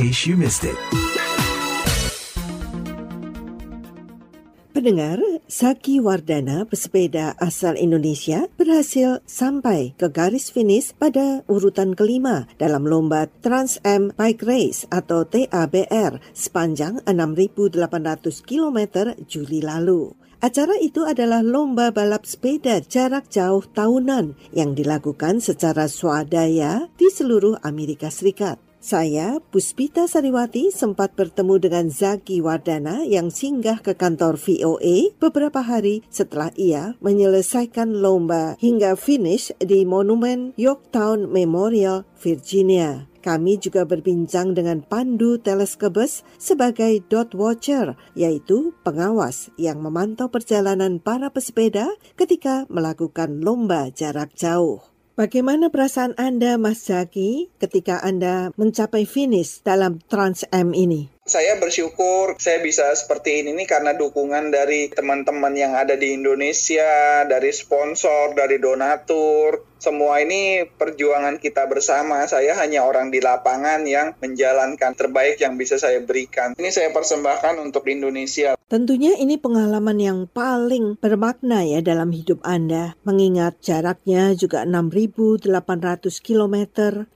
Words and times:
case 0.00 0.24
you 0.24 0.32
missed 0.32 0.64
it. 0.64 0.80
Pendengar, 4.72 5.20
Saki 5.44 6.00
Wardana, 6.00 6.64
pesepeda 6.64 7.36
asal 7.36 7.76
Indonesia, 7.76 8.48
berhasil 8.56 9.20
sampai 9.28 9.92
ke 10.00 10.08
garis 10.08 10.48
finish 10.48 10.96
pada 10.96 11.44
urutan 11.52 11.92
kelima 11.92 12.48
dalam 12.56 12.88
lomba 12.88 13.28
Trans 13.44 13.76
Am 13.84 14.08
Bike 14.16 14.40
Race 14.40 14.88
atau 14.88 15.28
TABR 15.28 16.24
sepanjang 16.32 17.04
6.800 17.04 17.76
km 18.40 18.78
Juli 19.28 19.60
lalu. 19.60 20.16
Acara 20.40 20.80
itu 20.80 21.04
adalah 21.04 21.44
lomba 21.44 21.92
balap 21.92 22.24
sepeda 22.24 22.80
jarak 22.80 23.28
jauh 23.28 23.60
tahunan 23.60 24.32
yang 24.56 24.72
dilakukan 24.72 25.44
secara 25.44 25.92
swadaya 25.92 26.88
di 26.96 27.12
seluruh 27.12 27.60
Amerika 27.60 28.08
Serikat. 28.08 28.69
Saya, 28.80 29.44
Puspita 29.44 30.08
Sariwati, 30.08 30.72
sempat 30.72 31.12
bertemu 31.12 31.60
dengan 31.60 31.92
Zaki 31.92 32.40
Wardana 32.40 33.04
yang 33.04 33.28
singgah 33.28 33.84
ke 33.84 33.92
kantor 33.92 34.40
VOA 34.40 35.12
beberapa 35.20 35.60
hari 35.60 36.00
setelah 36.08 36.48
ia 36.56 36.96
menyelesaikan 37.04 38.00
lomba 38.00 38.56
hingga 38.56 38.96
finish 38.96 39.52
di 39.60 39.84
Monumen 39.84 40.56
Yorktown 40.56 41.28
Memorial, 41.28 42.08
Virginia. 42.16 43.04
Kami 43.20 43.60
juga 43.60 43.84
berbincang 43.84 44.56
dengan 44.56 44.80
Pandu 44.80 45.36
Teleskebes 45.36 46.24
sebagai 46.40 47.04
dot 47.04 47.36
watcher, 47.36 48.00
yaitu 48.16 48.72
pengawas 48.80 49.52
yang 49.60 49.84
memantau 49.84 50.32
perjalanan 50.32 51.04
para 51.04 51.28
pesepeda 51.28 51.84
ketika 52.16 52.64
melakukan 52.72 53.44
lomba 53.44 53.92
jarak 53.92 54.32
jauh. 54.32 54.89
Bagaimana 55.20 55.68
perasaan 55.68 56.16
Anda, 56.16 56.56
Mas 56.56 56.88
Zaki, 56.88 57.52
ketika 57.60 58.00
Anda 58.00 58.56
mencapai 58.56 59.04
finish 59.04 59.60
dalam 59.60 60.00
Trans 60.08 60.48
Am 60.48 60.72
ini? 60.72 61.12
saya 61.30 61.62
bersyukur 61.62 62.34
saya 62.42 62.58
bisa 62.58 62.90
seperti 62.90 63.46
ini 63.46 63.54
nih 63.54 63.70
karena 63.70 63.94
dukungan 63.94 64.50
dari 64.50 64.90
teman-teman 64.90 65.54
yang 65.54 65.78
ada 65.78 65.94
di 65.94 66.18
Indonesia, 66.18 67.22
dari 67.22 67.54
sponsor, 67.54 68.34
dari 68.34 68.58
donatur. 68.58 69.62
Semua 69.78 70.18
ini 70.20 70.66
perjuangan 70.66 71.38
kita 71.38 71.70
bersama. 71.70 72.26
Saya 72.26 72.58
hanya 72.58 72.82
orang 72.82 73.14
di 73.14 73.22
lapangan 73.22 73.86
yang 73.86 74.18
menjalankan 74.18 74.92
terbaik 74.98 75.38
yang 75.38 75.54
bisa 75.54 75.78
saya 75.78 76.02
berikan. 76.02 76.58
Ini 76.58 76.68
saya 76.74 76.90
persembahkan 76.90 77.62
untuk 77.62 77.86
Indonesia. 77.86 78.59
Tentunya 78.70 79.18
ini 79.18 79.34
pengalaman 79.34 79.98
yang 79.98 80.30
paling 80.30 80.94
bermakna 81.02 81.66
ya 81.66 81.82
dalam 81.82 82.14
hidup 82.14 82.38
Anda. 82.46 82.94
Mengingat 83.02 83.58
jaraknya 83.58 84.30
juga 84.38 84.62
6.800 84.62 85.42
km. 86.22 86.56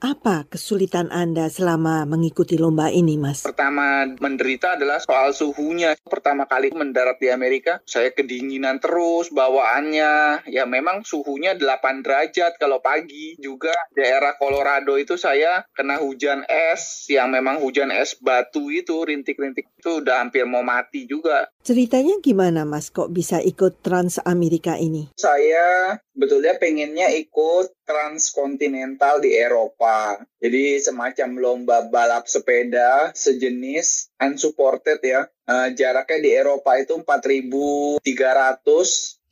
Apa 0.02 0.50
kesulitan 0.50 1.14
Anda 1.14 1.47
selama 1.47 2.10
mengikuti 2.10 2.58
lomba 2.58 2.91
ini, 2.91 3.14
Mas? 3.22 3.47
Pertama 3.47 4.02
menderita 4.19 4.75
adalah 4.75 4.98
soal 4.98 5.30
suhunya. 5.30 5.94
Pertama 6.02 6.50
kali 6.50 6.75
mendarat 6.75 7.22
di 7.22 7.30
Amerika, 7.30 7.78
saya 7.86 8.10
kedinginan 8.10 8.82
terus 8.82 9.30
bawaannya. 9.30 10.42
Ya 10.50 10.66
memang 10.66 11.06
suhunya 11.06 11.55
8 11.55 12.02
derajat 12.02 12.58
kalau 12.58 12.82
pagi 12.82 13.38
juga 13.38 13.70
daerah 13.94 14.34
Colorado 14.42 14.98
itu 14.98 15.14
saya 15.14 15.62
kena 15.70 16.02
hujan 16.02 16.42
es 16.50 17.06
yang 17.06 17.30
memang 17.30 17.62
hujan 17.62 17.94
es 17.94 18.19
batu 18.19 18.75
itu 18.75 19.06
rintik-rintik 19.06 19.70
itu 19.78 20.02
udah 20.02 20.19
hampir 20.19 20.50
mau 20.50 20.66
mati 20.66 21.06
juga. 21.06 21.44
Ceritanya 21.64 22.20
gimana 22.20 22.69
Mas 22.69 22.92
kok 22.92 23.09
bisa 23.09 23.41
ikut 23.41 23.81
Trans 23.81 24.20
Amerika 24.20 24.77
ini? 24.77 25.09
Saya 25.17 25.97
betulnya 26.12 26.61
pengennya 26.61 27.09
ikut 27.17 27.73
transkontinental 27.89 29.25
di 29.25 29.33
Eropa. 29.33 30.20
Jadi 30.39 30.77
semacam 30.81 31.28
lomba 31.41 31.89
balap 31.89 32.28
sepeda 32.28 33.17
sejenis 33.17 34.12
unsupported 34.20 35.00
ya. 35.00 35.25
Uh, 35.44 35.72
jaraknya 35.77 36.19
di 36.25 36.31
Eropa 36.32 36.77
itu 36.81 36.97
4.300 37.00 38.00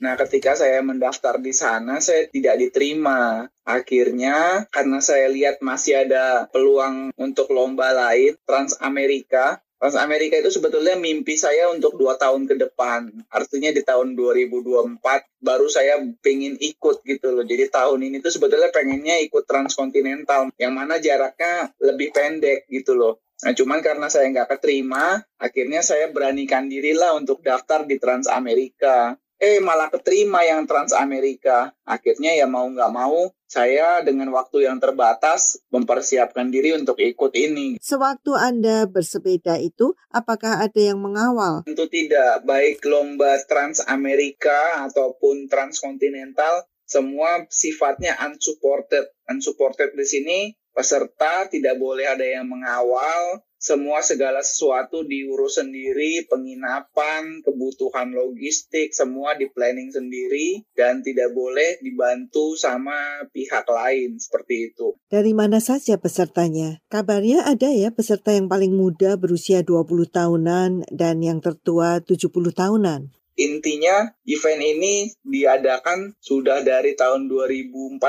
Nah, 0.02 0.18
ketika 0.18 0.58
saya 0.58 0.82
mendaftar 0.82 1.38
di 1.38 1.54
sana, 1.54 2.02
saya 2.02 2.26
tidak 2.26 2.58
diterima. 2.58 3.46
Akhirnya, 3.62 4.66
karena 4.74 4.98
saya 4.98 5.30
lihat 5.30 5.62
masih 5.62 6.02
ada 6.02 6.50
peluang 6.50 7.14
untuk 7.14 7.54
lomba 7.54 7.94
lain, 7.94 8.34
Trans 8.42 8.74
Amerika, 8.82 9.62
Trans 9.82 9.98
Amerika 9.98 10.38
itu 10.38 10.46
sebetulnya 10.46 10.94
mimpi 10.94 11.34
saya 11.34 11.66
untuk 11.74 11.98
dua 11.98 12.14
tahun 12.14 12.46
ke 12.46 12.54
depan. 12.54 13.26
Artinya 13.34 13.74
di 13.74 13.82
tahun 13.82 14.14
2024 14.14 15.02
baru 15.42 15.66
saya 15.66 15.98
pengen 16.22 16.54
ikut 16.54 17.02
gitu 17.02 17.34
loh. 17.34 17.42
Jadi 17.42 17.66
tahun 17.66 18.06
ini 18.06 18.22
tuh 18.22 18.30
sebetulnya 18.30 18.70
pengennya 18.70 19.18
ikut 19.26 19.42
transkontinental 19.42 20.54
yang 20.54 20.78
mana 20.78 21.02
jaraknya 21.02 21.74
lebih 21.82 22.14
pendek 22.14 22.70
gitu 22.70 22.94
loh. 22.94 23.26
Nah 23.42 23.58
cuman 23.58 23.82
karena 23.82 24.06
saya 24.06 24.30
nggak 24.30 24.54
keterima, 24.54 25.18
akhirnya 25.34 25.82
saya 25.82 26.14
beranikan 26.14 26.70
dirilah 26.70 27.18
untuk 27.18 27.42
daftar 27.42 27.82
di 27.82 27.98
Trans 27.98 28.30
Amerika 28.30 29.18
eh 29.42 29.58
malah 29.58 29.90
keterima 29.90 30.46
yang 30.46 30.70
Trans 30.70 30.94
Amerika. 30.94 31.74
Akhirnya 31.82 32.30
ya 32.38 32.46
mau 32.46 32.62
nggak 32.70 32.94
mau 32.94 33.34
saya 33.50 33.98
dengan 34.06 34.30
waktu 34.30 34.70
yang 34.70 34.78
terbatas 34.78 35.58
mempersiapkan 35.74 36.48
diri 36.54 36.78
untuk 36.78 37.02
ikut 37.02 37.34
ini. 37.34 37.76
Sewaktu 37.82 38.38
Anda 38.38 38.86
bersepeda 38.86 39.58
itu, 39.58 39.98
apakah 40.14 40.62
ada 40.62 40.78
yang 40.80 41.02
mengawal? 41.02 41.66
Tentu 41.66 41.90
tidak, 41.90 42.46
baik 42.46 42.86
lomba 42.86 43.42
Trans 43.50 43.82
Amerika 43.84 44.86
ataupun 44.86 45.50
transkontinental, 45.50 46.64
semua 46.86 47.44
sifatnya 47.50 48.14
unsupported. 48.22 49.10
Unsupported 49.26 49.98
di 49.98 50.06
sini 50.06 50.38
peserta 50.72 51.46
tidak 51.48 51.76
boleh 51.78 52.08
ada 52.08 52.24
yang 52.24 52.48
mengawal, 52.48 53.44
semua 53.62 54.02
segala 54.02 54.42
sesuatu 54.42 55.06
diurus 55.06 55.62
sendiri, 55.62 56.26
penginapan, 56.26 57.46
kebutuhan 57.46 58.10
logistik, 58.10 58.90
semua 58.90 59.38
di 59.38 59.46
planning 59.46 59.94
sendiri 59.94 60.66
dan 60.74 60.98
tidak 61.06 61.30
boleh 61.30 61.78
dibantu 61.78 62.58
sama 62.58 63.22
pihak 63.30 63.62
lain 63.70 64.18
seperti 64.18 64.74
itu. 64.74 64.98
Dari 65.06 65.30
mana 65.30 65.62
saja 65.62 65.94
pesertanya? 65.94 66.82
Kabarnya 66.90 67.46
ada 67.46 67.70
ya 67.70 67.94
peserta 67.94 68.34
yang 68.34 68.50
paling 68.50 68.74
muda 68.74 69.14
berusia 69.14 69.62
20 69.62 70.10
tahunan 70.10 70.90
dan 70.90 71.22
yang 71.22 71.38
tertua 71.38 72.02
70 72.02 72.34
tahunan. 72.50 73.14
Intinya 73.38 74.10
event 74.26 74.60
ini 74.60 75.14
diadakan 75.22 76.18
sudah 76.18 76.66
dari 76.66 76.98
tahun 76.98 77.30
2014 77.30 78.02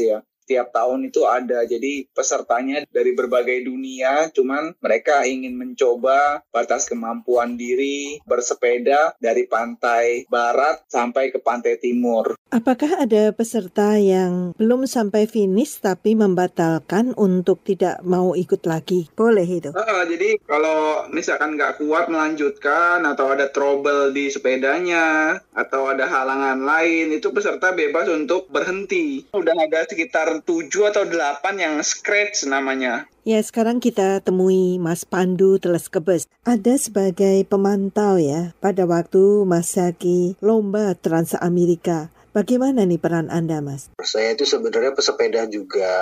ya 0.00 0.24
tiap 0.44 0.70
tahun 0.72 1.08
itu 1.08 1.24
ada. 1.24 1.64
Jadi 1.64 2.08
pesertanya 2.12 2.84
dari 2.88 3.12
berbagai 3.16 3.64
dunia, 3.64 4.28
cuman 4.30 4.76
mereka 4.78 5.24
ingin 5.24 5.56
mencoba 5.56 6.44
batas 6.52 6.86
kemampuan 6.88 7.56
diri 7.56 8.20
bersepeda 8.28 9.16
dari 9.18 9.48
pantai 9.48 10.28
barat 10.28 10.84
sampai 10.88 11.32
ke 11.32 11.40
pantai 11.40 11.80
timur. 11.80 12.36
Apakah 12.54 13.02
ada 13.02 13.34
peserta 13.34 13.98
yang 13.98 14.54
belum 14.54 14.86
sampai 14.86 15.26
finish 15.26 15.82
tapi 15.82 16.14
membatalkan 16.14 17.16
untuk 17.18 17.66
tidak 17.66 17.98
mau 18.06 18.38
ikut 18.38 18.62
lagi? 18.68 19.10
Boleh 19.16 19.42
itu? 19.42 19.74
Uh, 19.74 20.04
jadi 20.06 20.38
kalau 20.46 21.10
misalkan 21.10 21.58
nggak 21.58 21.82
kuat 21.82 22.06
melanjutkan 22.06 23.02
atau 23.02 23.34
ada 23.34 23.50
trouble 23.50 24.14
di 24.14 24.30
sepedanya 24.30 25.38
atau 25.50 25.90
ada 25.90 26.06
halangan 26.06 26.62
lain, 26.62 27.10
itu 27.10 27.34
peserta 27.34 27.74
bebas 27.74 28.06
untuk 28.06 28.46
berhenti. 28.50 29.26
Udah 29.34 29.54
ada 29.58 29.82
sekitar 29.90 30.33
7 30.42 30.90
atau 30.90 31.04
8 31.06 31.60
yang 31.60 31.78
scratch 31.84 32.48
namanya. 32.48 33.06
Ya, 33.24 33.40
sekarang 33.40 33.80
kita 33.80 34.20
temui 34.20 34.76
Mas 34.76 35.02
Pandu 35.08 35.56
Teleskebes. 35.56 36.28
Ada 36.44 36.76
sebagai 36.76 37.42
pemantau 37.48 38.20
ya 38.20 38.52
pada 38.60 38.84
waktu 38.84 39.48
Mas 39.48 39.74
Zaki 39.74 40.36
lomba 40.44 40.92
Trans 40.94 41.32
Amerika. 41.38 42.13
Bagaimana 42.34 42.82
nih 42.82 42.98
peran 42.98 43.30
Anda, 43.30 43.62
Mas? 43.62 43.94
Saya 44.02 44.34
itu 44.34 44.42
sebenarnya 44.42 44.90
pesepeda 44.90 45.46
juga. 45.46 45.94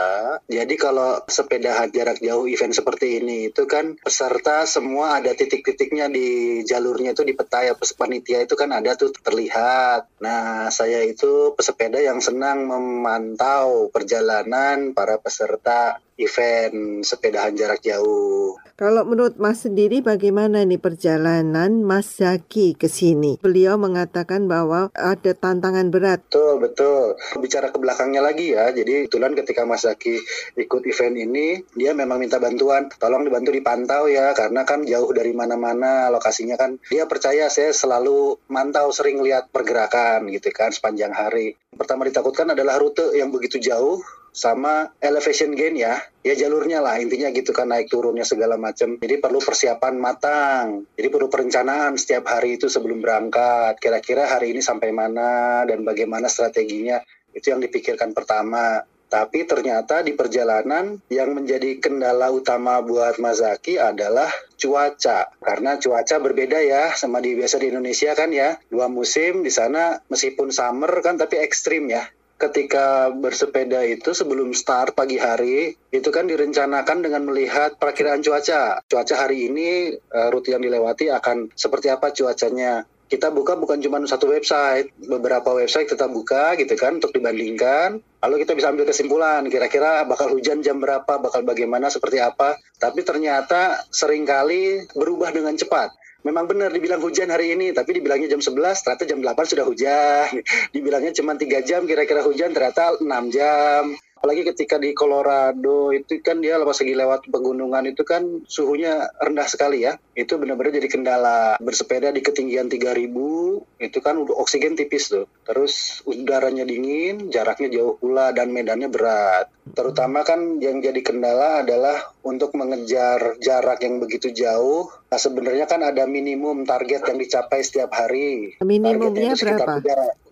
Jadi 0.49 0.81
kalau 0.81 1.20
sepeda 1.29 1.84
jarak 1.93 2.25
jauh 2.25 2.49
event 2.49 2.73
seperti 2.73 3.20
ini 3.20 3.52
itu 3.52 3.69
kan 3.69 4.00
peserta 4.00 4.64
semua 4.64 5.20
ada 5.20 5.37
titik-titiknya 5.37 6.08
di 6.08 6.64
jalurnya 6.64 7.12
itu 7.12 7.29
di 7.29 7.37
peta 7.37 7.69
ya 7.69 7.76
panitia 7.76 8.49
itu 8.49 8.56
kan 8.56 8.73
ada 8.73 8.96
tuh 8.96 9.12
terlihat. 9.12 10.08
Nah, 10.25 10.73
saya 10.73 11.05
itu 11.05 11.52
pesepeda 11.52 12.00
yang 12.00 12.25
senang 12.25 12.64
memantau 12.64 13.93
perjalanan 13.93 14.96
para 14.96 15.20
peserta 15.20 16.00
event 16.20 17.05
sepedahan 17.05 17.56
jarak 17.56 17.81
jauh. 17.81 18.56
Kalau 18.73 19.06
menurut 19.06 19.38
Mas 19.38 19.62
sendiri 19.62 20.03
bagaimana 20.03 20.67
nih 20.67 20.81
perjalanan 20.81 21.87
Mas 21.87 22.19
Zaki 22.19 22.75
ke 22.75 22.91
sini? 22.91 23.38
Beliau 23.38 23.79
mengatakan 23.79 24.50
bahwa 24.50 24.91
ada 24.97 25.32
tantangan 25.38 25.93
berat. 25.93 26.25
Betul, 26.26 26.59
betul. 26.59 27.14
Bicara 27.38 27.70
ke 27.70 27.79
belakangnya 27.79 28.25
lagi 28.25 28.56
ya. 28.56 28.75
Jadi 28.75 29.06
kebetulan 29.06 29.38
ketika 29.38 29.62
Mas 29.69 29.87
Zaki 29.87 30.19
ikut 30.59 30.82
event 30.88 31.14
ini, 31.14 31.62
dia 31.76 31.94
memang 31.94 32.19
minta 32.19 32.43
bantuan. 32.43 32.91
Tolong 32.97 33.23
dibantu 33.23 33.55
dipantau 33.55 34.11
ya, 34.11 34.35
karena 34.35 34.67
kan 34.67 34.82
jauh 34.82 35.14
dari 35.14 35.31
mana-mana 35.31 36.11
lokasinya 36.11 36.59
kan. 36.59 36.81
Dia 36.91 37.06
percaya 37.06 37.47
saya 37.53 37.70
selalu 37.70 38.41
mantau, 38.50 38.91
sering 38.91 39.23
lihat 39.23 39.53
pergerakan 39.55 40.26
gitu 40.32 40.50
kan 40.50 40.75
sepanjang 40.75 41.14
hari. 41.14 41.55
Pertama 41.70 42.09
ditakutkan 42.09 42.50
adalah 42.50 42.82
rute 42.82 43.14
yang 43.14 43.31
begitu 43.31 43.62
jauh 43.62 44.03
sama 44.32 44.88
elevation 44.99 45.52
gain 45.52 45.76
ya. 45.76 46.00
Ya 46.25 46.34
jalurnya 46.34 46.81
lah. 46.81 46.99
Intinya 46.99 47.29
gitu 47.31 47.52
kan 47.52 47.69
naik 47.69 47.93
turunnya 47.93 48.25
segala 48.25 48.56
macam. 48.56 48.96
Jadi 48.96 49.20
perlu 49.20 49.38
persiapan 49.38 49.94
matang. 50.00 50.88
Jadi 50.96 51.08
perlu 51.12 51.29
perencanaan 51.29 51.94
setiap 52.00 52.26
hari 52.32 52.56
itu 52.56 52.73
sebelum 52.73 53.05
berangkat. 53.05 53.76
Kira-kira 53.79 54.26
hari 54.26 54.56
ini 54.56 54.64
sampai 54.64 54.90
mana 54.90 55.62
dan 55.69 55.84
bagaimana 55.84 56.32
strateginya 56.32 57.05
itu 57.37 57.52
yang 57.52 57.61
dipikirkan 57.61 58.17
pertama. 58.17 58.88
Tapi 59.12 59.44
ternyata 59.44 60.00
di 60.00 60.17
perjalanan 60.17 60.96
yang 61.12 61.37
menjadi 61.37 61.76
kendala 61.85 62.32
utama 62.32 62.81
buat 62.81 63.20
Mazaki 63.20 63.76
adalah 63.76 64.32
cuaca. 64.56 65.28
Karena 65.37 65.76
cuaca 65.76 66.17
berbeda 66.17 66.64
ya 66.64 66.96
sama 66.96 67.20
di 67.20 67.37
biasa 67.37 67.61
di 67.61 67.69
Indonesia 67.69 68.17
kan 68.17 68.32
ya. 68.32 68.56
Dua 68.73 68.88
musim 68.88 69.44
di 69.44 69.52
sana 69.52 70.00
meskipun 70.08 70.49
summer 70.49 70.88
kan 71.05 71.20
tapi 71.20 71.37
ekstrim 71.44 71.93
ya 71.93 72.08
ketika 72.42 73.14
bersepeda 73.14 73.86
itu 73.86 74.10
sebelum 74.10 74.50
start 74.50 74.98
pagi 74.98 75.14
hari 75.14 75.78
itu 75.94 76.08
kan 76.10 76.26
direncanakan 76.26 77.06
dengan 77.06 77.22
melihat 77.30 77.78
perakiraan 77.78 78.18
cuaca. 78.18 78.82
Cuaca 78.82 79.14
hari 79.14 79.46
ini 79.46 79.94
uh, 79.94 80.28
rute 80.34 80.50
yang 80.50 80.62
dilewati 80.66 81.06
akan 81.14 81.54
seperti 81.54 81.94
apa 81.94 82.10
cuacanya. 82.10 82.82
Kita 83.06 83.28
buka 83.28 83.60
bukan 83.60 83.76
cuma 83.84 84.00
satu 84.08 84.32
website, 84.32 84.88
beberapa 85.04 85.52
website 85.52 85.84
kita 85.84 86.08
buka 86.08 86.56
gitu 86.56 86.72
kan 86.80 86.96
untuk 86.96 87.12
dibandingkan. 87.12 88.00
Lalu 88.24 88.34
kita 88.42 88.56
bisa 88.56 88.72
ambil 88.72 88.88
kesimpulan 88.88 89.44
kira-kira 89.52 90.08
bakal 90.08 90.32
hujan 90.32 90.64
jam 90.64 90.80
berapa, 90.80 91.20
bakal 91.20 91.44
bagaimana, 91.44 91.92
seperti 91.92 92.24
apa. 92.24 92.56
Tapi 92.80 93.04
ternyata 93.04 93.84
sering 93.92 94.24
kali 94.24 94.88
berubah 94.96 95.28
dengan 95.28 95.52
cepat 95.52 96.01
memang 96.22 96.46
benar 96.50 96.70
dibilang 96.70 97.02
hujan 97.02 97.30
hari 97.30 97.54
ini, 97.54 97.70
tapi 97.74 97.98
dibilangnya 97.98 98.30
jam 98.30 98.42
11, 98.42 98.82
ternyata 98.82 99.04
jam 99.06 99.19
8 99.20 99.52
sudah 99.52 99.64
hujan. 99.66 100.28
Dibilangnya 100.74 101.12
cuma 101.14 101.34
3 101.34 101.62
jam, 101.66 101.84
kira-kira 101.86 102.22
hujan, 102.22 102.54
ternyata 102.54 102.98
6 102.98 103.06
jam. 103.34 103.94
Apalagi 104.22 104.46
ketika 104.54 104.78
di 104.78 104.94
Colorado 104.94 105.90
itu 105.90 106.22
kan 106.22 106.38
dia 106.38 106.54
pas 106.62 106.78
lagi 106.78 106.94
lewat 106.94 107.26
pegunungan 107.26 107.90
itu 107.90 108.06
kan 108.06 108.46
suhunya 108.46 109.10
rendah 109.19 109.50
sekali 109.50 109.82
ya. 109.82 109.98
Itu 110.14 110.38
benar-benar 110.38 110.78
jadi 110.78 110.86
kendala. 110.86 111.58
Bersepeda 111.58 112.14
di 112.14 112.22
ketinggian 112.22 112.70
3000 112.70 113.82
itu 113.82 113.98
kan 113.98 114.22
oksigen 114.22 114.78
tipis 114.78 115.10
tuh. 115.10 115.26
Terus 115.42 116.06
udaranya 116.06 116.62
dingin 116.62 117.34
jaraknya 117.34 117.75
jauh 117.75 117.98
pula 117.98 118.30
dan 118.30 118.54
medannya 118.54 118.86
berat. 118.94 119.50
Terutama 119.75 120.22
kan 120.22 120.62
yang 120.62 120.78
jadi 120.78 121.02
kendala 121.02 121.66
adalah 121.66 122.12
untuk 122.22 122.54
mengejar 122.54 123.36
jarak 123.42 123.82
yang 123.82 124.02
begitu 124.02 124.32
jauh 124.34 124.90
nah 125.12 125.20
sebenarnya 125.20 125.69
kan 125.69 125.84
ada 125.84 126.08
minimum 126.08 126.64
target 126.64 127.04
yang 127.04 127.19
dicapai 127.20 127.60
setiap 127.60 127.92
hari 127.92 128.56
minimumnya 128.64 129.36
berapa? 129.36 129.82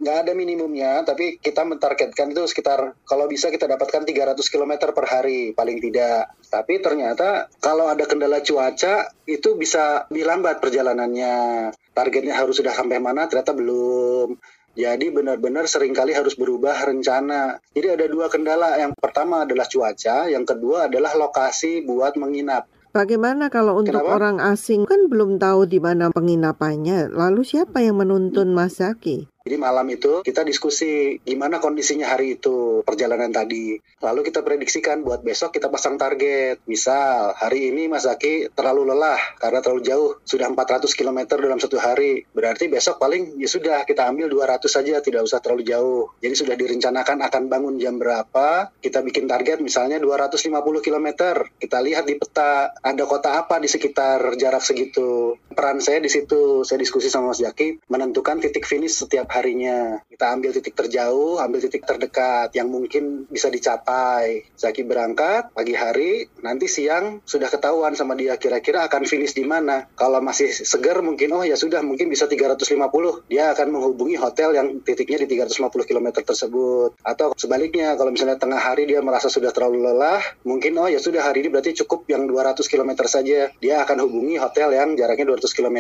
nggak 0.01 0.17
ada 0.25 0.33
minimumnya 0.33 1.05
tapi 1.05 1.37
kita 1.37 1.67
mentargetkan 1.67 2.33
itu 2.33 2.43
sekitar 2.49 2.97
kalau 3.05 3.27
bisa 3.27 3.51
kita 3.53 3.67
dapatkan 3.67 4.07
300 4.07 4.39
km 4.39 4.73
per 4.95 5.07
hari 5.11 5.53
paling 5.53 5.79
tidak. 5.83 6.33
Tapi 6.47 6.79
ternyata 6.79 7.51
kalau 7.59 7.91
ada 7.91 8.07
kendala 8.07 8.43
cuaca 8.43 9.11
itu 9.27 9.59
bisa 9.59 10.07
dilambat 10.11 10.63
perjalanannya. 10.63 11.71
Targetnya 11.91 12.39
harus 12.39 12.59
sudah 12.59 12.73
sampai 12.73 13.03
mana 13.03 13.27
ternyata 13.27 13.53
belum. 13.53 14.39
Jadi 14.75 15.11
benar-benar 15.11 15.67
sering 15.67 15.95
kali 15.95 16.15
harus 16.15 16.39
berubah 16.39 16.75
rencana. 16.87 17.59
Jadi 17.75 17.87
ada 17.91 18.07
dua 18.07 18.27
kendala. 18.31 18.79
Yang 18.79 18.99
pertama 18.99 19.47
adalah 19.47 19.67
cuaca, 19.67 20.31
yang 20.31 20.47
kedua 20.47 20.87
adalah 20.91 21.15
lokasi 21.19 21.83
buat 21.87 22.15
menginap. 22.19 22.67
Bagaimana 22.91 23.55
kalau 23.55 23.79
untuk 23.79 24.03
Kenapa? 24.03 24.19
orang 24.19 24.37
asing 24.43 24.83
kan 24.83 25.07
belum 25.07 25.39
tahu 25.39 25.63
di 25.71 25.79
mana 25.79 26.11
penginapannya, 26.11 27.15
lalu 27.15 27.47
siapa 27.47 27.87
yang 27.87 28.03
menuntun 28.03 28.51
Mas 28.51 28.83
Zaki? 28.83 29.30
Jadi 29.41 29.57
malam 29.57 29.89
itu 29.89 30.21
kita 30.21 30.45
diskusi 30.45 31.17
gimana 31.25 31.65
kondisinya 31.65 32.13
hari 32.13 32.37
itu 32.37 32.85
perjalanan 32.85 33.33
tadi. 33.33 33.81
Lalu 34.05 34.21
kita 34.29 34.45
prediksikan 34.45 35.01
buat 35.01 35.25
besok 35.25 35.57
kita 35.57 35.73
pasang 35.73 35.97
target. 35.97 36.61
Misal 36.69 37.33
hari 37.33 37.73
ini 37.73 37.89
Mas 37.89 38.05
Zaki 38.05 38.53
terlalu 38.53 38.93
lelah 38.93 39.17
karena 39.41 39.65
terlalu 39.65 39.81
jauh. 39.81 40.11
Sudah 40.29 40.45
400 40.53 40.93
km 40.93 41.25
dalam 41.41 41.57
satu 41.57 41.81
hari. 41.81 42.29
Berarti 42.37 42.69
besok 42.69 43.01
paling 43.01 43.41
ya 43.41 43.49
sudah 43.49 43.89
kita 43.89 44.13
ambil 44.13 44.29
200 44.29 44.61
saja 44.69 45.01
tidak 45.01 45.25
usah 45.25 45.41
terlalu 45.41 45.65
jauh. 45.65 46.13
Jadi 46.21 46.35
sudah 46.37 46.55
direncanakan 46.61 47.25
akan 47.25 47.43
bangun 47.49 47.81
jam 47.81 47.97
berapa. 47.97 48.77
Kita 48.77 49.01
bikin 49.01 49.25
target 49.25 49.65
misalnya 49.65 49.97
250 50.05 50.53
km. 50.85 51.09
Kita 51.57 51.81
lihat 51.81 52.05
di 52.05 52.21
peta 52.21 52.77
ada 52.77 53.05
kota 53.09 53.41
apa 53.41 53.57
di 53.57 53.73
sekitar 53.73 54.37
jarak 54.37 54.61
segitu. 54.61 55.41
Peran 55.49 55.81
saya 55.81 55.97
di 56.05 56.13
situ. 56.13 56.61
Saya 56.61 56.77
diskusi 56.77 57.09
sama 57.09 57.33
Mas 57.33 57.41
Zaki 57.41 57.81
menentukan 57.89 58.37
titik 58.37 58.69
finish 58.69 59.01
setiap 59.01 59.31
harinya. 59.41 60.05
Kita 60.05 60.37
ambil 60.37 60.53
titik 60.53 60.77
terjauh, 60.77 61.41
ambil 61.41 61.65
titik 61.65 61.89
terdekat 61.89 62.53
yang 62.53 62.69
mungkin 62.69 63.25
bisa 63.33 63.49
dicapai. 63.49 64.53
Zaki 64.53 64.85
berangkat 64.85 65.57
pagi 65.57 65.73
hari, 65.73 66.29
nanti 66.45 66.69
siang 66.69 67.25
sudah 67.25 67.49
ketahuan 67.49 67.97
sama 67.97 68.13
dia 68.13 68.37
kira-kira 68.37 68.85
akan 68.85 69.09
finish 69.09 69.33
di 69.33 69.49
mana. 69.49 69.89
Kalau 69.97 70.21
masih 70.21 70.53
segar 70.53 71.01
mungkin 71.01 71.33
oh 71.33 71.43
ya 71.43 71.57
sudah 71.57 71.81
mungkin 71.81 72.13
bisa 72.13 72.29
350. 72.29 73.33
Dia 73.33 73.57
akan 73.57 73.67
menghubungi 73.73 74.21
hotel 74.21 74.53
yang 74.53 74.85
titiknya 74.85 75.25
di 75.25 75.41
350 75.41 75.89
km 75.89 76.09
tersebut. 76.21 77.01
Atau 77.01 77.33
sebaliknya 77.41 77.97
kalau 77.97 78.13
misalnya 78.13 78.37
tengah 78.37 78.61
hari 78.61 78.85
dia 78.85 79.01
merasa 79.01 79.33
sudah 79.33 79.51
terlalu 79.57 79.89
lelah, 79.89 80.21
mungkin 80.45 80.77
oh 80.77 80.87
ya 80.93 81.01
sudah 81.01 81.25
hari 81.25 81.47
ini 81.47 81.49
berarti 81.49 81.73
cukup 81.81 82.05
yang 82.13 82.29
200 82.29 82.61
km 82.69 83.09
saja. 83.09 83.49
Dia 83.57 83.77
akan 83.89 84.05
hubungi 84.05 84.37
hotel 84.37 84.77
yang 84.77 84.93
jaraknya 84.95 85.33
200 85.33 85.57
km. 85.57 85.79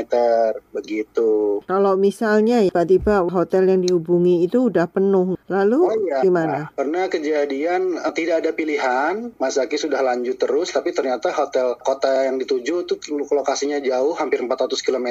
Begitu. 0.72 1.60
Kalau 1.68 1.94
misalnya 2.00 2.64
tiba-tiba 2.64 3.26
hotel 3.40 3.64
yang 3.66 3.81
dihubungi 3.81 4.44
itu 4.44 4.69
udah 4.69 4.87
penuh. 4.87 5.40
Lalu 5.50 5.81
oh, 5.81 5.96
iya. 5.96 6.22
gimana? 6.22 6.70
Pernah 6.76 7.10
kejadian 7.10 7.98
uh, 7.98 8.12
tidak 8.14 8.44
ada 8.46 8.50
pilihan, 8.54 9.34
Mas 9.40 9.58
Zaki 9.58 9.81
sudah 9.81 10.04
lanjut 10.04 10.38
terus, 10.38 10.70
tapi 10.70 10.94
ternyata 10.94 11.32
hotel 11.34 11.75
kota 11.81 12.28
yang 12.28 12.38
dituju 12.38 12.87
itu 12.87 12.94
lokasinya 13.32 13.81
jauh, 13.81 14.14
hampir 14.14 14.38
400 14.44 14.78
km. 14.78 15.08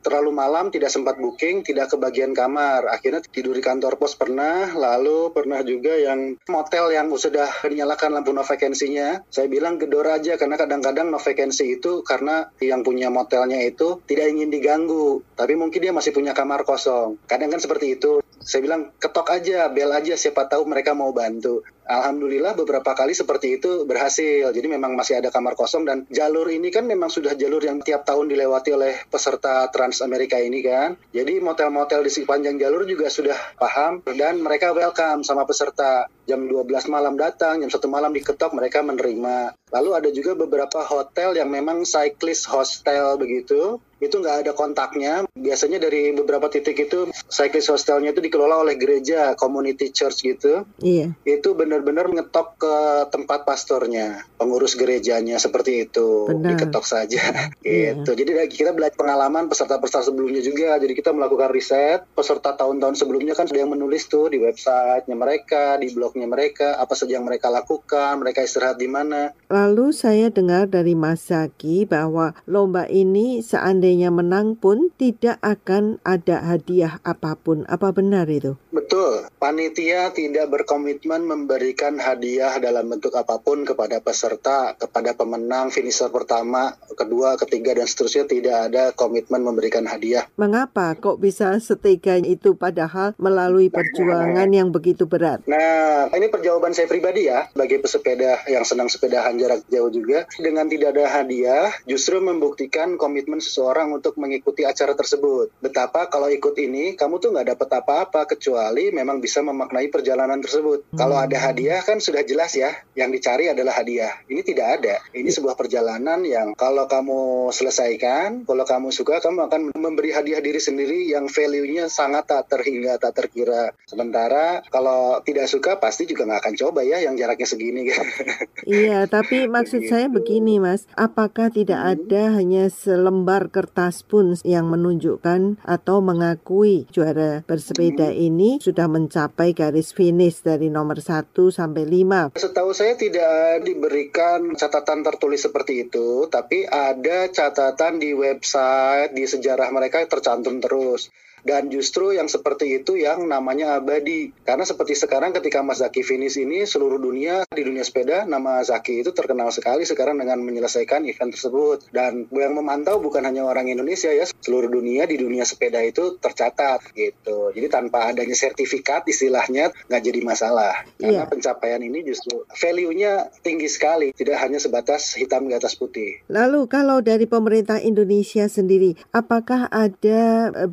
Terlalu 0.00 0.30
malam, 0.30 0.70
tidak 0.70 0.88
sempat 0.88 1.18
booking, 1.18 1.66
tidak 1.66 1.92
kebagian 1.92 2.32
kamar. 2.32 2.88
Akhirnya 2.88 3.20
tidur 3.26 3.58
di 3.58 3.62
kantor 3.64 3.98
pos 3.98 4.16
pernah, 4.16 4.72
lalu 4.72 5.34
pernah 5.34 5.60
juga 5.60 5.92
yang 5.98 6.38
motel 6.48 6.94
yang 6.94 7.10
sudah 7.14 7.48
dinyalakan 7.66 8.16
lampu 8.20 8.32
no 8.32 8.46
vacancy-nya. 8.46 9.26
Saya 9.28 9.50
bilang 9.50 9.76
gedor 9.76 10.06
aja, 10.08 10.38
karena 10.40 10.56
kadang-kadang 10.56 11.10
no 11.10 11.20
vacancy 11.20 11.80
itu 11.80 12.04
karena 12.06 12.48
yang 12.60 12.84
punya 12.84 13.08
motelnya 13.08 13.60
itu 13.64 14.00
tidak 14.04 14.32
ingin 14.32 14.52
diganggu, 14.52 15.24
tapi 15.34 15.56
mungkin 15.56 15.80
dia 15.80 15.92
masih 15.92 16.12
punya 16.12 16.36
kamar 16.36 16.62
kosong. 16.68 17.16
Kadang 17.24 17.52
kan 17.52 17.60
seperti 17.64 17.96
itu. 17.96 18.20
Saya 18.44 18.60
bilang 18.60 18.92
ketok 19.00 19.32
aja, 19.32 19.72
bel 19.72 19.88
aja, 19.88 20.14
siapa 20.20 20.44
tahu 20.44 20.68
mereka 20.68 20.92
mau 20.92 21.16
bantu. 21.16 21.64
Alhamdulillah 21.84 22.56
beberapa 22.56 22.96
kali 22.96 23.12
seperti 23.12 23.60
itu 23.60 23.84
berhasil. 23.84 24.48
Jadi 24.50 24.66
memang 24.72 24.96
masih 24.96 25.20
ada 25.20 25.28
kamar 25.28 25.52
kosong 25.52 25.84
dan 25.84 26.08
jalur 26.08 26.48
ini 26.48 26.72
kan 26.72 26.88
memang 26.88 27.12
sudah 27.12 27.36
jalur 27.36 27.60
yang 27.60 27.84
tiap 27.84 28.08
tahun 28.08 28.32
dilewati 28.32 28.70
oleh 28.72 29.04
peserta 29.12 29.68
Trans 29.68 30.00
Amerika 30.00 30.40
ini 30.40 30.64
kan. 30.64 30.96
Jadi 31.12 31.44
motel-motel 31.44 32.00
di 32.00 32.10
sepanjang 32.12 32.56
jalur 32.56 32.88
juga 32.88 33.12
sudah 33.12 33.36
paham 33.60 34.00
dan 34.16 34.40
mereka 34.40 34.72
welcome 34.72 35.20
sama 35.22 35.44
peserta. 35.44 36.08
Jam 36.24 36.48
12 36.48 36.88
malam 36.88 37.20
datang, 37.20 37.60
jam 37.60 37.68
1 37.68 37.84
malam 37.84 38.08
diketok 38.16 38.56
mereka 38.56 38.80
menerima. 38.80 39.52
Lalu 39.68 39.90
ada 39.92 40.08
juga 40.08 40.32
beberapa 40.32 40.80
hotel 40.80 41.36
yang 41.36 41.52
memang 41.52 41.84
cyclist 41.84 42.48
hostel 42.48 43.20
begitu 43.20 43.76
itu 44.04 44.20
nggak 44.20 44.46
ada 44.46 44.52
kontaknya. 44.52 45.24
Biasanya 45.32 45.80
dari 45.80 46.12
beberapa 46.12 46.52
titik 46.52 46.76
itu 46.76 47.08
cyclist 47.28 47.72
hostelnya 47.72 48.12
itu 48.12 48.20
dikelola 48.20 48.60
oleh 48.60 48.76
gereja, 48.76 49.32
community 49.34 49.90
church 49.90 50.24
gitu. 50.24 50.68
Iya. 50.78 51.16
Itu 51.24 51.56
benar-benar 51.82 52.06
ngetok 52.14 52.48
ke 52.62 52.76
tempat 53.10 53.42
pastornya, 53.42 54.22
pengurus 54.38 54.78
gerejanya 54.78 55.42
seperti 55.42 55.90
itu. 55.90 56.30
Benar. 56.30 56.54
Diketok 56.54 56.86
saja. 56.86 57.50
Iya. 57.66 57.98
gitu. 57.98 58.14
Jadi 58.14 58.30
kita 58.54 58.70
belajar 58.70 58.94
pengalaman 58.94 59.50
peserta-peserta 59.50 60.14
sebelumnya 60.14 60.38
juga. 60.38 60.78
Jadi 60.78 60.94
kita 60.94 61.10
melakukan 61.10 61.50
riset 61.50 62.06
peserta 62.14 62.54
tahun-tahun 62.54 62.94
sebelumnya 62.94 63.34
kan 63.34 63.50
sudah 63.50 63.66
yang 63.66 63.74
menulis 63.74 64.06
tuh 64.06 64.30
di 64.30 64.38
websitenya 64.38 65.16
mereka, 65.18 65.74
di 65.82 65.90
blognya 65.90 66.30
mereka, 66.30 66.78
apa 66.78 66.94
saja 66.94 67.18
yang 67.18 67.26
mereka 67.26 67.50
lakukan, 67.50 68.22
mereka 68.22 68.46
istirahat 68.46 68.78
di 68.78 68.86
mana. 68.86 69.34
Lalu 69.50 69.90
saya 69.90 70.30
dengar 70.30 70.70
dari 70.70 70.94
Mas 70.94 71.26
Zaki 71.26 71.90
bahwa 71.90 72.36
lomba 72.46 72.86
ini 72.86 73.42
seandainya 73.42 74.14
menang 74.14 74.54
pun 74.54 74.94
tidak 74.94 75.42
akan 75.42 75.98
ada 76.06 76.44
hadiah 76.44 77.02
apa 77.02 77.34
pun. 77.34 77.66
Apa 77.66 77.90
benar 77.90 78.30
itu? 78.30 78.54
Betul. 78.70 79.26
Panitia 79.40 80.12
tidak 80.12 80.52
berkomitmen 80.52 81.24
memberikan 81.64 81.96
hadiah 81.96 82.60
dalam 82.60 82.92
bentuk 82.92 83.16
apa 83.16 83.40
pun 83.40 83.64
kepada 83.64 83.96
peserta, 84.04 84.76
kepada 84.76 85.16
pemenang, 85.16 85.72
finisher 85.72 86.12
pertama, 86.12 86.76
kedua, 86.92 87.40
ketiga, 87.40 87.72
dan 87.72 87.88
seterusnya 87.88 88.28
tidak 88.28 88.56
ada 88.68 88.84
komitmen 88.92 89.40
memberikan 89.40 89.88
hadiah. 89.88 90.28
Mengapa 90.36 90.92
kok 90.92 91.16
bisa 91.24 91.56
setega 91.56 92.20
itu 92.20 92.52
padahal 92.52 93.16
melalui 93.16 93.72
perjuangan 93.72 94.44
yang 94.52 94.68
begitu 94.68 95.08
berat? 95.08 95.40
Nah, 95.48 96.12
ini 96.12 96.28
perjawaban 96.28 96.76
saya 96.76 96.84
pribadi 96.84 97.32
ya, 97.32 97.48
sebagai 97.48 97.80
pesepeda 97.80 98.44
yang 98.52 98.68
senang 98.68 98.92
sepedahan 98.92 99.40
jarak 99.40 99.64
jauh 99.72 99.88
juga. 99.88 100.28
Dengan 100.36 100.68
tidak 100.68 100.92
ada 101.00 101.16
hadiah, 101.16 101.72
justru 101.88 102.20
membuktikan 102.20 103.00
komitmen 103.00 103.40
seseorang 103.40 103.84
orang 103.84 104.00
untuk 104.00 104.16
mengikuti 104.16 104.64
acara 104.64 104.96
tersebut. 104.96 105.52
Betapa 105.60 106.08
kalau 106.08 106.28
ikut 106.28 106.56
ini, 106.60 106.96
kamu 106.96 107.20
tuh 107.20 107.32
nggak 107.36 107.56
dapat 107.56 107.68
apa-apa 107.80 108.36
kecuali 108.36 108.88
memang 108.94 109.20
bisa 109.20 109.44
memaknai 109.44 109.92
perjalanan 109.92 110.40
tersebut. 110.40 110.88
Hmm. 110.92 110.98
Kalau 110.98 111.16
ada 111.16 111.36
hadiah 111.36 111.53
kan 111.84 112.02
sudah 112.02 112.26
jelas 112.26 112.56
ya, 112.58 112.74
yang 112.98 113.14
dicari 113.14 113.50
adalah 113.50 113.78
hadiah. 113.78 114.10
Ini 114.26 114.42
tidak 114.42 114.80
ada. 114.80 114.94
Ini 115.14 115.30
sebuah 115.30 115.54
perjalanan 115.54 116.24
yang 116.26 116.56
kalau 116.58 116.90
kamu 116.90 117.50
selesaikan, 117.54 118.42
kalau 118.42 118.64
kamu 118.66 118.88
suka, 118.90 119.22
kamu 119.22 119.46
akan 119.46 119.60
memberi 119.78 120.10
hadiah 120.10 120.42
diri 120.42 120.58
sendiri 120.58 121.06
yang 121.06 121.30
value-nya 121.30 121.86
sangat 121.86 122.26
tak 122.26 122.50
terhingga, 122.50 122.98
tak 122.98 123.14
terkira. 123.14 123.70
Sementara 123.86 124.64
kalau 124.72 125.20
tidak 125.22 125.46
suka, 125.46 125.78
pasti 125.78 126.08
juga 126.08 126.26
nggak 126.26 126.40
akan 126.40 126.54
coba 126.58 126.80
ya 126.82 126.98
yang 127.04 127.14
jaraknya 127.14 127.46
segini. 127.46 127.86
iya, 128.66 129.04
tapi 129.06 129.46
maksud 129.46 129.86
saya 129.86 130.08
begini 130.08 130.58
mas, 130.58 130.88
apakah 130.96 131.52
tidak 131.52 131.78
hmm. 131.78 131.90
ada 131.94 132.22
hanya 132.34 132.64
selembar 132.72 133.52
kertas 133.52 134.02
pun 134.02 134.34
yang 134.42 134.72
menunjukkan 134.72 135.60
atau 135.62 136.00
mengakui 136.00 136.88
juara 136.88 137.44
bersepeda 137.44 138.08
hmm. 138.08 138.18
ini 138.18 138.50
sudah 138.58 138.88
mencapai 138.88 139.52
garis 139.52 139.92
finish 139.92 140.40
dari 140.40 140.72
nomor 140.72 140.98
1 140.98 141.43
sampai 141.50 141.88
5. 141.88 142.36
Setahu 142.36 142.70
saya 142.76 142.94
tidak 142.94 143.64
diberikan 143.64 144.54
catatan 144.54 145.02
tertulis 145.02 145.42
seperti 145.42 145.88
itu, 145.88 146.28
tapi 146.28 146.68
ada 146.68 147.28
catatan 147.32 147.98
di 147.98 148.12
website, 148.12 149.16
di 149.16 149.24
sejarah 149.26 149.72
mereka 149.72 150.04
tercantum 150.06 150.62
terus. 150.62 151.10
Dan 151.44 151.68
justru 151.68 152.16
yang 152.16 152.26
seperti 152.26 152.80
itu 152.80 152.96
yang 152.96 153.28
namanya 153.28 153.78
abadi. 153.78 154.32
Karena 154.42 154.64
seperti 154.64 154.96
sekarang 154.96 155.36
ketika 155.36 155.60
Mas 155.60 155.84
Zaki 155.84 156.00
finish 156.00 156.40
ini, 156.40 156.64
seluruh 156.64 156.96
dunia, 156.96 157.44
di 157.52 157.62
dunia 157.62 157.84
sepeda, 157.84 158.24
nama 158.24 158.64
Zaki 158.64 159.04
itu 159.04 159.12
terkenal 159.12 159.52
sekali 159.52 159.84
sekarang 159.84 160.16
dengan 160.16 160.40
menyelesaikan 160.40 161.04
event 161.04 161.36
tersebut. 161.36 161.84
Dan 161.92 162.26
yang 162.32 162.56
memantau 162.56 162.98
bukan 162.98 163.22
hanya 163.28 163.44
orang 163.44 163.68
Indonesia 163.68 164.08
ya, 164.08 164.24
seluruh 164.24 164.72
dunia 164.72 165.04
di 165.04 165.20
dunia 165.20 165.44
sepeda 165.44 165.84
itu 165.84 166.16
tercatat 166.16 166.96
gitu. 166.96 167.52
Jadi 167.52 167.66
tanpa 167.68 168.10
adanya 168.10 168.32
sertifikat 168.32 169.04
istilahnya 169.04 169.70
nggak 169.88 170.02
jadi 170.02 170.20
masalah. 170.24 170.88
Karena 170.96 171.24
iya. 171.24 171.30
pencapaian 171.30 171.80
ini 171.84 172.00
justru 172.06 172.48
value-nya 172.48 173.28
tinggi 173.44 173.68
sekali, 173.68 174.16
tidak 174.16 174.40
hanya 174.40 174.56
sebatas 174.56 175.12
hitam 175.14 175.44
di 175.46 175.54
atas 175.54 175.76
putih. 175.76 176.24
Lalu 176.32 176.66
kalau 176.70 177.04
dari 177.04 177.28
pemerintah 177.28 177.78
Indonesia 177.82 178.48
sendiri, 178.48 178.96
apakah 179.12 179.68
ada 179.68 180.50
eh, 180.54 180.70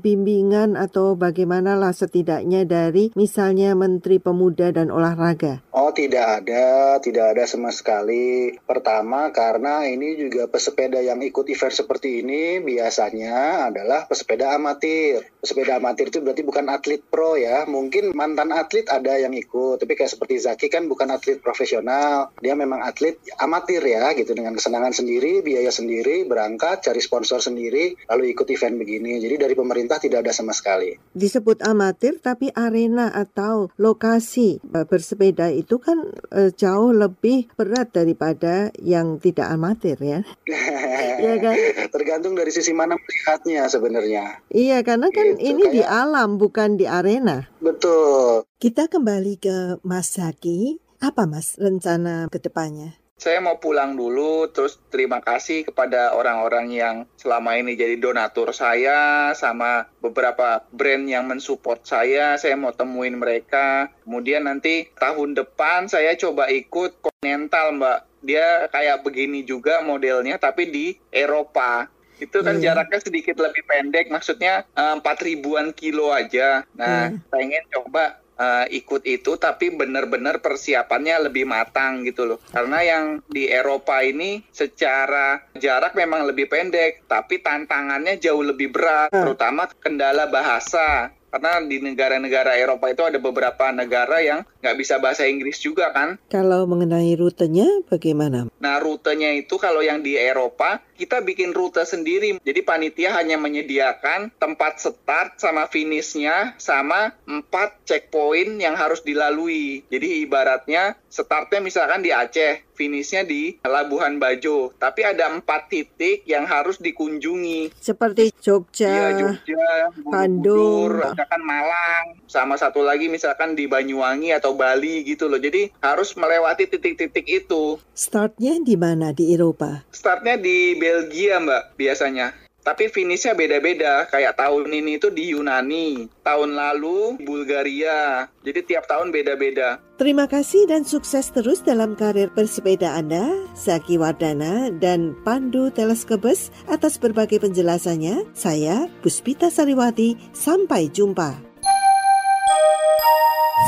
bimbingan 0.61 0.77
atau 0.77 1.17
bagaimanalah 1.17 1.89
setidaknya 1.89 2.69
dari 2.69 3.09
misalnya 3.17 3.73
Menteri 3.73 4.21
Pemuda 4.21 4.69
dan 4.69 4.93
Olahraga? 4.93 5.65
Oh 5.73 5.89
tidak 5.89 6.45
ada, 6.45 6.99
tidak 7.01 7.33
ada 7.33 7.43
sama 7.49 7.73
sekali. 7.73 8.53
Pertama 8.61 9.33
karena 9.33 9.89
ini 9.89 10.21
juga 10.21 10.45
pesepeda 10.45 11.01
yang 11.01 11.17
ikut 11.25 11.49
event 11.49 11.73
seperti 11.73 12.21
ini 12.21 12.61
biasanya 12.61 13.67
adalah 13.73 14.05
pesepeda 14.05 14.53
amatir. 14.53 15.25
Pesepeda 15.41 15.81
amatir 15.81 16.13
itu 16.13 16.21
berarti 16.21 16.43
bukan 16.45 16.69
atlet 16.69 17.01
pro 17.01 17.33
ya. 17.33 17.65
Mungkin 17.65 18.13
mantan 18.13 18.53
atlet 18.53 18.85
ada 18.85 19.17
yang 19.17 19.33
ikut, 19.33 19.81
tapi 19.81 19.97
kayak 19.97 20.13
seperti 20.13 20.37
Zaki 20.37 20.67
kan 20.69 20.85
bukan 20.85 21.09
atlet 21.09 21.41
profesional. 21.41 22.29
Dia 22.37 22.53
memang 22.53 22.85
atlet 22.85 23.17
amatir 23.41 23.81
ya 23.81 24.13
gitu 24.13 24.37
dengan 24.37 24.53
kesenangan 24.53 24.93
sendiri, 24.93 25.41
biaya 25.41 25.73
sendiri, 25.73 26.29
berangkat, 26.29 26.85
cari 26.85 27.01
sponsor 27.01 27.41
sendiri, 27.41 27.97
lalu 28.05 28.37
ikut 28.37 28.45
event 28.53 28.77
begini. 28.77 29.17
Jadi 29.17 29.35
dari 29.41 29.55
pemerintah 29.57 29.97
tidak 29.97 30.27
ada 30.27 30.31
sama 30.35 30.50
sama 30.51 30.59
sekali. 30.59 30.99
Disebut 31.15 31.63
amatir 31.63 32.19
tapi 32.19 32.51
arena 32.51 33.07
atau 33.07 33.71
lokasi 33.79 34.59
e, 34.59 34.79
bersepeda 34.83 35.47
itu 35.47 35.79
kan 35.79 36.11
e, 36.27 36.51
jauh 36.51 36.91
lebih 36.91 37.47
berat 37.55 37.95
daripada 37.95 38.75
yang 38.83 39.15
tidak 39.23 39.47
amatir 39.47 39.95
ya. 40.03 40.19
Iya 41.21 41.37
kan? 41.37 41.53
Tergantung 41.93 42.33
dari 42.33 42.49
sisi 42.49 42.73
mana 42.73 42.97
melihatnya 42.97 43.69
sebenarnya. 43.69 44.41
Iya, 44.49 44.81
karena 44.81 45.13
kan 45.13 45.37
gitu, 45.37 45.53
ini 45.53 45.63
kayak... 45.69 45.75
di 45.77 45.81
alam 45.85 46.41
bukan 46.41 46.81
di 46.81 46.89
arena. 46.89 47.45
Betul. 47.61 48.41
Kita 48.57 48.89
kembali 48.89 49.37
ke 49.37 49.77
Mas 49.85 50.17
Zaki. 50.17 50.81
Apa 50.97 51.29
Mas 51.29 51.61
rencana 51.61 52.25
ke 52.25 52.41
depannya? 52.41 53.00
Saya 53.21 53.37
mau 53.37 53.61
pulang 53.61 53.93
dulu 53.93 54.49
terus 54.49 54.81
terima 54.89 55.21
kasih 55.21 55.69
kepada 55.69 56.17
orang-orang 56.17 56.73
yang 56.73 56.95
selama 57.21 57.53
ini 57.53 57.77
jadi 57.77 58.01
donatur 58.01 58.49
saya 58.49 59.29
sama 59.37 59.85
beberapa 60.01 60.65
brand 60.73 61.05
yang 61.05 61.29
mensupport 61.29 61.77
saya. 61.85 62.33
Saya 62.41 62.57
mau 62.57 62.73
temuin 62.73 63.13
mereka. 63.13 63.93
Kemudian 64.01 64.49
nanti 64.49 64.89
tahun 64.97 65.37
depan 65.37 65.85
saya 65.85 66.17
coba 66.17 66.49
ikut 66.49 66.97
Continental 66.97 67.77
mbak. 67.77 67.99
Dia 68.25 68.65
kayak 68.73 69.05
begini 69.05 69.45
juga 69.45 69.85
modelnya 69.85 70.41
tapi 70.41 70.73
di 70.73 70.97
Eropa. 71.13 71.93
Itu 72.17 72.41
kan 72.41 72.57
hmm. 72.57 72.65
jaraknya 72.65 72.99
sedikit 73.05 73.37
lebih 73.37 73.69
pendek 73.69 74.09
maksudnya 74.09 74.65
eh, 74.73 74.93
empat 74.97 75.21
ribuan 75.21 75.77
kilo 75.77 76.09
aja. 76.09 76.65
Nah 76.73 77.13
hmm. 77.13 77.29
pengen 77.29 77.65
coba 77.69 78.17
uh, 78.41 78.65
ikut 78.65 79.05
itu 79.05 79.37
tapi 79.37 79.69
benar-benar 79.69 80.41
persiapannya 80.41 81.29
lebih 81.29 81.45
matang 81.45 82.01
gitu 82.01 82.25
loh. 82.25 82.39
Karena 82.49 82.81
yang 82.81 83.03
di 83.29 83.45
Eropa 83.45 84.01
ini 84.01 84.41
secara 84.49 85.45
jarak 85.53 85.93
memang 85.93 86.25
lebih 86.25 86.49
pendek, 86.49 87.05
tapi 87.05 87.45
tantangannya 87.45 88.17
jauh 88.17 88.41
lebih 88.41 88.73
berat, 88.73 89.13
terutama 89.13 89.69
kendala 89.77 90.25
bahasa 90.25 91.13
karena 91.31 91.63
di 91.63 91.79
negara-negara 91.79 92.59
Eropa 92.59 92.91
itu 92.91 93.07
ada 93.07 93.15
beberapa 93.15 93.71
negara 93.71 94.19
yang 94.19 94.43
nggak 94.61 94.77
bisa 94.77 95.01
bahasa 95.01 95.25
Inggris 95.25 95.57
juga 95.59 95.89
kan. 95.91 96.21
Kalau 96.29 96.69
mengenai 96.69 97.17
rutenya 97.17 97.67
bagaimana? 97.89 98.47
Nah 98.61 98.77
rutenya 98.79 99.33
itu 99.33 99.57
kalau 99.57 99.81
yang 99.81 100.05
di 100.05 100.15
Eropa 100.15 100.79
kita 101.01 101.25
bikin 101.25 101.49
rute 101.57 101.81
sendiri. 101.81 102.37
Jadi 102.45 102.61
panitia 102.61 103.17
hanya 103.17 103.41
menyediakan 103.41 104.37
tempat 104.37 104.77
start 104.77 105.41
sama 105.41 105.65
finishnya 105.65 106.53
sama 106.61 107.17
empat 107.25 107.81
checkpoint 107.89 108.61
yang 108.61 108.77
harus 108.77 109.01
dilalui. 109.01 109.81
Jadi 109.89 110.21
ibaratnya 110.21 110.93
startnya 111.09 111.57
misalkan 111.57 112.05
di 112.05 112.13
Aceh, 112.13 112.69
finishnya 112.77 113.25
di 113.25 113.57
Labuhan 113.65 114.21
Bajo. 114.21 114.77
Tapi 114.77 115.01
ada 115.01 115.33
empat 115.33 115.73
titik 115.73 116.21
yang 116.29 116.45
harus 116.45 116.77
dikunjungi. 116.77 117.73
Seperti 117.81 118.29
Jogja, 118.37 118.89
ya, 118.89 119.09
Jogja 119.17 119.89
Bandung, 120.05 121.01
misalkan 121.01 121.41
Malang, 121.41 122.21
sama 122.29 122.55
satu 122.61 122.85
lagi 122.85 123.09
misalkan 123.09 123.57
di 123.57 123.65
Banyuwangi 123.65 124.31
atau 124.37 124.50
Bali 124.53 125.03
gitu 125.07 125.27
loh. 125.27 125.39
Jadi 125.39 125.71
harus 125.79 126.13
melewati 126.15 126.67
titik-titik 126.67 127.25
itu. 127.27 127.79
Startnya 127.95 128.57
di 128.61 128.75
mana 128.75 129.11
di 129.11 129.33
Eropa? 129.33 129.83
Startnya 129.91 130.37
di 130.37 130.75
Belgia 130.77 131.39
mbak 131.41 131.75
biasanya. 131.75 132.33
Tapi 132.61 132.93
finishnya 132.93 133.33
beda-beda. 133.33 134.05
Kayak 134.05 134.37
tahun 134.37 134.69
ini 134.69 135.01
itu 135.01 135.09
di 135.09 135.33
Yunani, 135.33 136.05
tahun 136.21 136.53
lalu 136.53 137.17
Bulgaria. 137.25 138.29
Jadi 138.45 138.59
tiap 138.69 138.85
tahun 138.85 139.09
beda-beda. 139.09 139.81
Terima 139.97 140.29
kasih 140.29 140.69
dan 140.69 140.85
sukses 140.85 141.33
terus 141.33 141.65
dalam 141.65 141.97
karir 141.97 142.29
bersepeda 142.29 142.93
Anda, 142.93 143.33
Zaki 143.57 143.97
Wardana 143.97 144.69
dan 144.77 145.17
Pandu 145.25 145.73
Teleskopes 145.73 146.53
atas 146.69 147.01
berbagai 147.01 147.41
penjelasannya. 147.41 148.29
Saya 148.37 148.85
Puspita 149.01 149.49
Sariwati, 149.49 150.13
sampai 150.37 150.85
jumpa. 150.93 151.51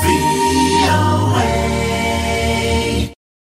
The 0.04 0.73